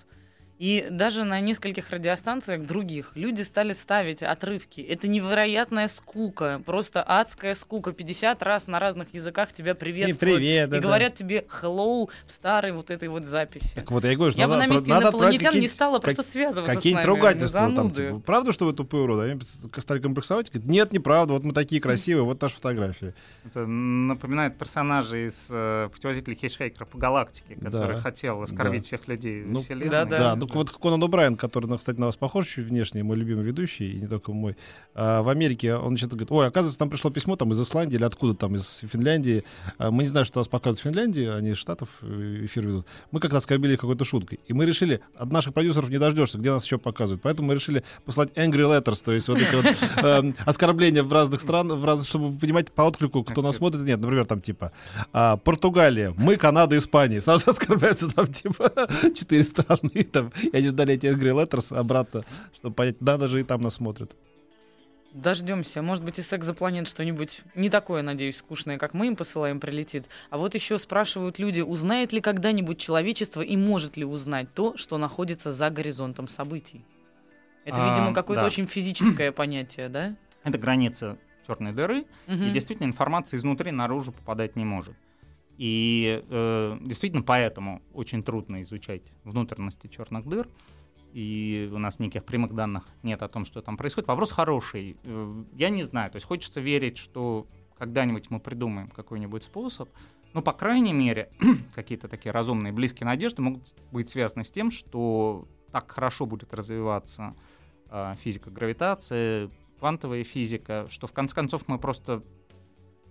[0.59, 4.81] И даже на нескольких радиостанциях других люди стали ставить отрывки.
[4.81, 7.93] Это невероятная скука, просто адская скука.
[7.93, 10.33] 50 раз на разных языках тебя приветствуют.
[10.33, 13.75] И, привет, да, и говорят тебе hello в старой вот этой вот записи.
[13.75, 16.23] Так вот, я говорю, что я надо, бы на месте надо инопланетян не стала просто
[16.23, 19.31] связываться Какие-нибудь ругательства там, типа, правда, что вы тупые уроды?
[19.31, 19.41] Они
[19.77, 20.51] стали комплексовать?
[20.51, 23.15] Говорят, нет, неправда, вот мы такие красивые, вот наша фотография.
[23.45, 28.01] Это напоминает персонажей из э, путеводителя Хейшхейкера по галактике, который да.
[28.01, 28.87] хотел оскорбить да.
[28.87, 29.89] всех людей ну, Вселенной.
[29.89, 30.17] Да, да.
[30.17, 33.43] да ну, вот Конан О'Брайен, который, ну, кстати, на вас похож чуть внешне, мой любимый
[33.43, 34.55] ведущий, и не только мой,
[34.93, 38.03] а, в Америке он что-то говорит, ой, оказывается, там пришло письмо там из Исландии или
[38.03, 39.43] откуда там, из Финляндии.
[39.77, 42.85] А, мы не знаем, что нас показывают в Финляндии, они из Штатов э, эфир ведут.
[43.11, 44.39] Мы как-то оскорбили какой-то шуткой.
[44.47, 47.21] И мы решили, от наших продюсеров не дождешься, где нас еще показывают.
[47.21, 49.65] Поэтому мы решили послать angry letters, то есть вот эти вот
[50.03, 53.81] эм, оскорбления в разных странах, в разных, чтобы понимать по отклику, кто нас смотрит.
[53.81, 54.71] Нет, например, там типа
[55.13, 57.21] а, Португалия, мы, Канада, Испания.
[57.21, 58.71] Сразу оскорбляются там типа
[59.15, 60.03] четыре страны.
[60.11, 62.23] Там, и они ждали эти angry letters обратно,
[62.53, 64.15] чтобы понять, да, даже и там нас смотрят.
[65.11, 65.81] Дождемся.
[65.81, 70.05] Может быть, из экзопланет что-нибудь не такое, надеюсь, скучное, как мы им посылаем, прилетит.
[70.29, 74.99] А вот еще спрашивают люди, узнает ли когда-нибудь человечество и может ли узнать то, что
[74.99, 76.85] находится за горизонтом событий.
[77.65, 78.47] Это, а, видимо, какое-то да.
[78.47, 80.15] очень физическое понятие, да?
[80.43, 82.43] Это граница черной дыры, угу.
[82.43, 84.93] и действительно информация изнутри наружу попадать не может.
[85.59, 90.47] И э, действительно поэтому очень трудно изучать внутренности черных дыр
[91.13, 94.07] и у нас никаких прямых данных нет о том, что там происходит.
[94.07, 94.97] Вопрос хороший.
[95.03, 96.11] Э, я не знаю.
[96.11, 99.89] То есть хочется верить, что когда-нибудь мы придумаем какой-нибудь способ.
[100.33, 101.29] Но, по крайней мере,
[101.75, 107.35] какие-то такие разумные, близкие надежды могут быть связаны с тем, что так хорошо будет развиваться
[107.89, 112.23] э, физика гравитации, квантовая физика, что в конце концов мы просто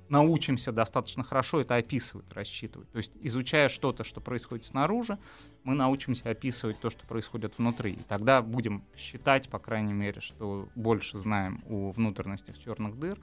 [0.09, 2.90] научимся достаточно хорошо это описывать, рассчитывать.
[2.90, 5.18] То есть, изучая что-то, что происходит снаружи,
[5.64, 7.92] мы научимся описывать то, что происходит внутри.
[7.92, 13.18] И тогда будем считать, по крайней мере, что больше знаем о внутренностях черных дыр.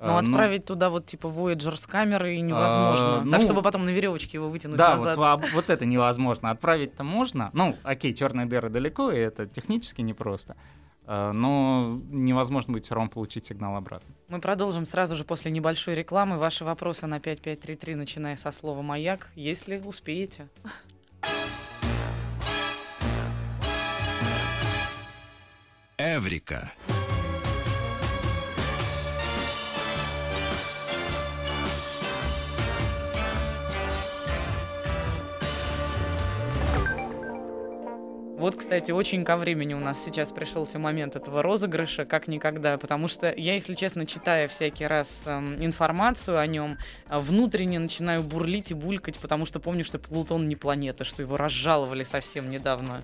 [0.00, 3.16] Но, а, Но отправить туда вот типа Voyager с камерой невозможно.
[3.16, 5.16] А, так, ну, чтобы потом на веревочке его вытянуть да, назад.
[5.16, 6.50] Да, вот, вот это невозможно.
[6.50, 7.50] Отправить-то можно.
[7.52, 10.56] Ну, окей, черные дыры далеко, и это технически непросто.
[11.06, 14.14] Э, но невозможно будет все равно получить сигнал обратно.
[14.28, 16.38] Мы продолжим сразу же после небольшой рекламы.
[16.38, 20.48] Ваши вопросы на 5533, начиная со слова «Маяк», если успеете.
[25.96, 26.72] Эврика.
[38.44, 43.08] Вот, кстати, очень ко времени у нас сейчас пришелся момент этого розыгрыша, как никогда, потому
[43.08, 46.76] что я, если честно, читая всякий раз э, информацию о нем,
[47.08, 51.38] э, внутренне начинаю бурлить и булькать, потому что помню, что Плутон не планета, что его
[51.38, 53.00] разжаловали совсем недавно.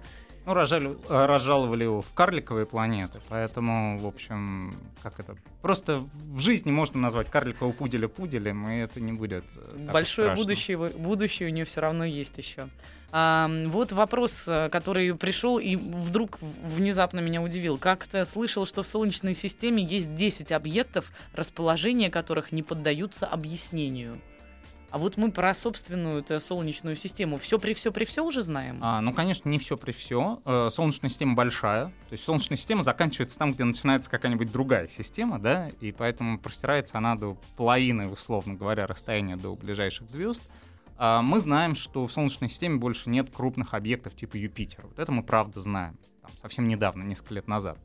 [0.51, 5.37] Ну, разжали, э, разжаловали его в карликовые планеты, поэтому, в общем, как это...
[5.63, 10.77] Просто в жизни можно назвать карликового пуделя пуделем, и это не будет э, Большое будущее,
[10.77, 12.69] будущее у нее все равно есть еще.
[13.13, 17.79] А, вот вопрос, э, который пришел и вдруг внезапно меня удивил.
[17.79, 24.21] Как-то слышал, что в Солнечной системе есть 10 объектов, расположение которых не поддаются объяснению.
[24.91, 28.81] А вот мы про собственную Солнечную систему все при все при все уже знаем?
[28.83, 30.41] А, ну, конечно, не все при все.
[30.45, 31.87] Э, Солнечная система большая.
[31.87, 36.99] То есть Солнечная система заканчивается там, где начинается какая-нибудь другая система, да, и поэтому простирается
[36.99, 40.43] она до половины, условно говоря, расстояния до ближайших звезд.
[40.97, 44.87] А, мы знаем, что в Солнечной системе больше нет крупных объектов типа Юпитера.
[44.87, 45.97] Вот это мы правда знаем.
[46.21, 47.79] Там, совсем недавно, несколько лет назад,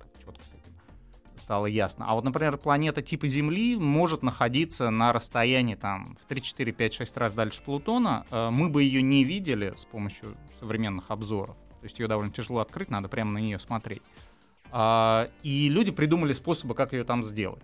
[1.40, 2.06] стало ясно.
[2.08, 6.94] А вот, например, планета типа Земли может находиться на расстоянии там, в 3, 4, 5,
[6.94, 8.26] 6 раз дальше Плутона.
[8.32, 11.56] А, мы бы ее не видели с помощью современных обзоров.
[11.80, 14.02] То есть ее довольно тяжело открыть, надо прямо на нее смотреть.
[14.72, 17.64] А, и люди придумали способы, как ее там сделать.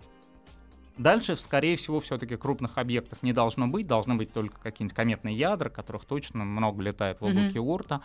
[0.98, 3.86] Дальше, скорее всего, все-таки крупных объектов не должно быть.
[3.86, 7.68] Должны быть только какие-нибудь кометные ядра, которых точно много летает в облаке Мгм.
[7.68, 8.02] Урта.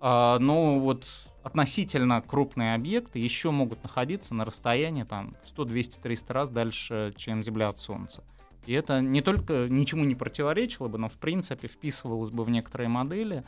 [0.00, 1.06] А, но вот
[1.46, 7.14] относительно крупные объекты еще могут находиться на расстоянии там, в 100, 200, 300 раз дальше,
[7.16, 8.24] чем Земля от Солнца.
[8.66, 12.88] И это не только ничему не противоречило бы, но в принципе вписывалось бы в некоторые
[12.88, 13.44] модели.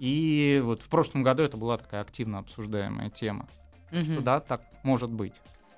[0.00, 3.46] И вот в прошлом году это была такая активно обсуждаемая тема.
[3.92, 4.04] Мгм.
[4.04, 5.34] Что да, так может быть.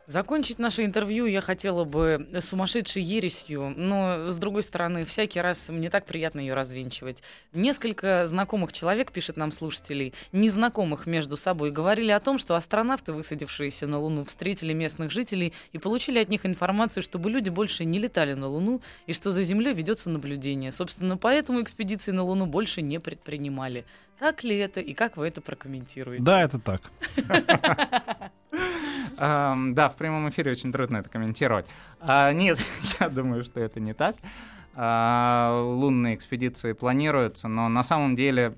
[0.09, 5.91] Закончить наше интервью я хотела бы сумасшедшей ересью, но, с другой стороны, всякий раз мне
[5.91, 7.23] так приятно ее развенчивать.
[7.53, 13.87] Несколько знакомых человек, пишет нам слушателей, незнакомых между собой, говорили о том, что астронавты, высадившиеся
[13.87, 18.33] на Луну, встретили местных жителей и получили от них информацию, чтобы люди больше не летали
[18.33, 20.73] на Луну и что за Землей ведется наблюдение.
[20.73, 23.85] Собственно, поэтому экспедиции на Луну больше не предпринимали.
[24.19, 26.23] Так ли это и как вы это прокомментируете?
[26.23, 26.91] Да, это так.
[28.51, 31.67] Да, в прямом эфире очень трудно это комментировать.
[32.01, 32.59] А, Нет,
[33.01, 34.15] я думаю, что это не так.
[34.81, 38.55] А, Лунные экспедиции планируются, но на самом деле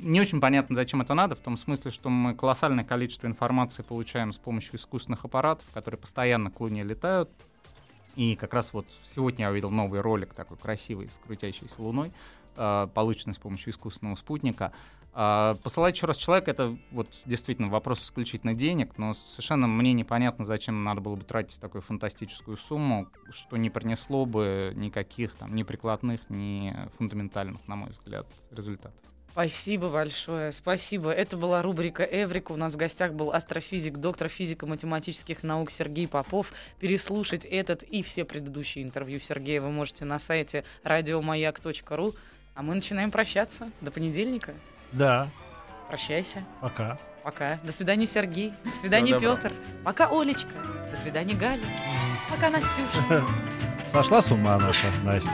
[0.00, 4.32] не очень понятно, зачем это надо, в том смысле, что мы колоссальное количество информации получаем
[4.32, 7.30] с помощью искусственных аппаратов, которые постоянно к Луне летают.
[8.16, 12.12] И как раз вот сегодня я увидел новый ролик такой красивый с крутящейся Луной,
[12.56, 14.72] а, полученный с помощью искусственного спутника.
[15.16, 20.44] А, Посылать еще раз человека это вот действительно вопрос исключительно денег, но совершенно мне непонятно,
[20.44, 25.62] зачем надо было бы тратить такую фантастическую сумму, что не принесло бы никаких там ни
[25.62, 28.98] прикладных, ни фундаментальных, на мой взгляд, результатов.
[29.30, 31.10] Спасибо большое, спасибо.
[31.10, 32.52] Это была рубрика «Эврика».
[32.52, 36.52] У нас в гостях был астрофизик, доктор физико-математических наук Сергей Попов.
[36.78, 42.14] Переслушать этот и все предыдущие интервью Сергея вы можете на сайте радиомаяк.ру.
[42.54, 43.72] А мы начинаем прощаться.
[43.80, 44.54] До понедельника.
[44.94, 45.28] Да,
[45.88, 46.44] Прощайся.
[46.60, 46.98] пока.
[47.22, 47.58] Пока.
[47.62, 48.52] До свидания, Сергей.
[48.64, 49.18] До свидания.
[49.18, 49.52] Петр.
[49.82, 50.50] Пока, Олечка.
[50.90, 51.62] До свидания, Галя.
[52.30, 53.24] Пока, Настюша.
[53.90, 55.30] Сошла с ума наша Настя.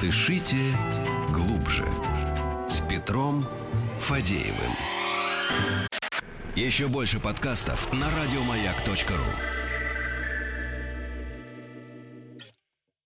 [0.00, 0.56] Дышите
[1.30, 1.86] глубже.
[2.68, 3.44] С Петром
[3.98, 4.72] Фадеевым.
[6.54, 9.57] Еще больше подкастов на радиомаяк.ру.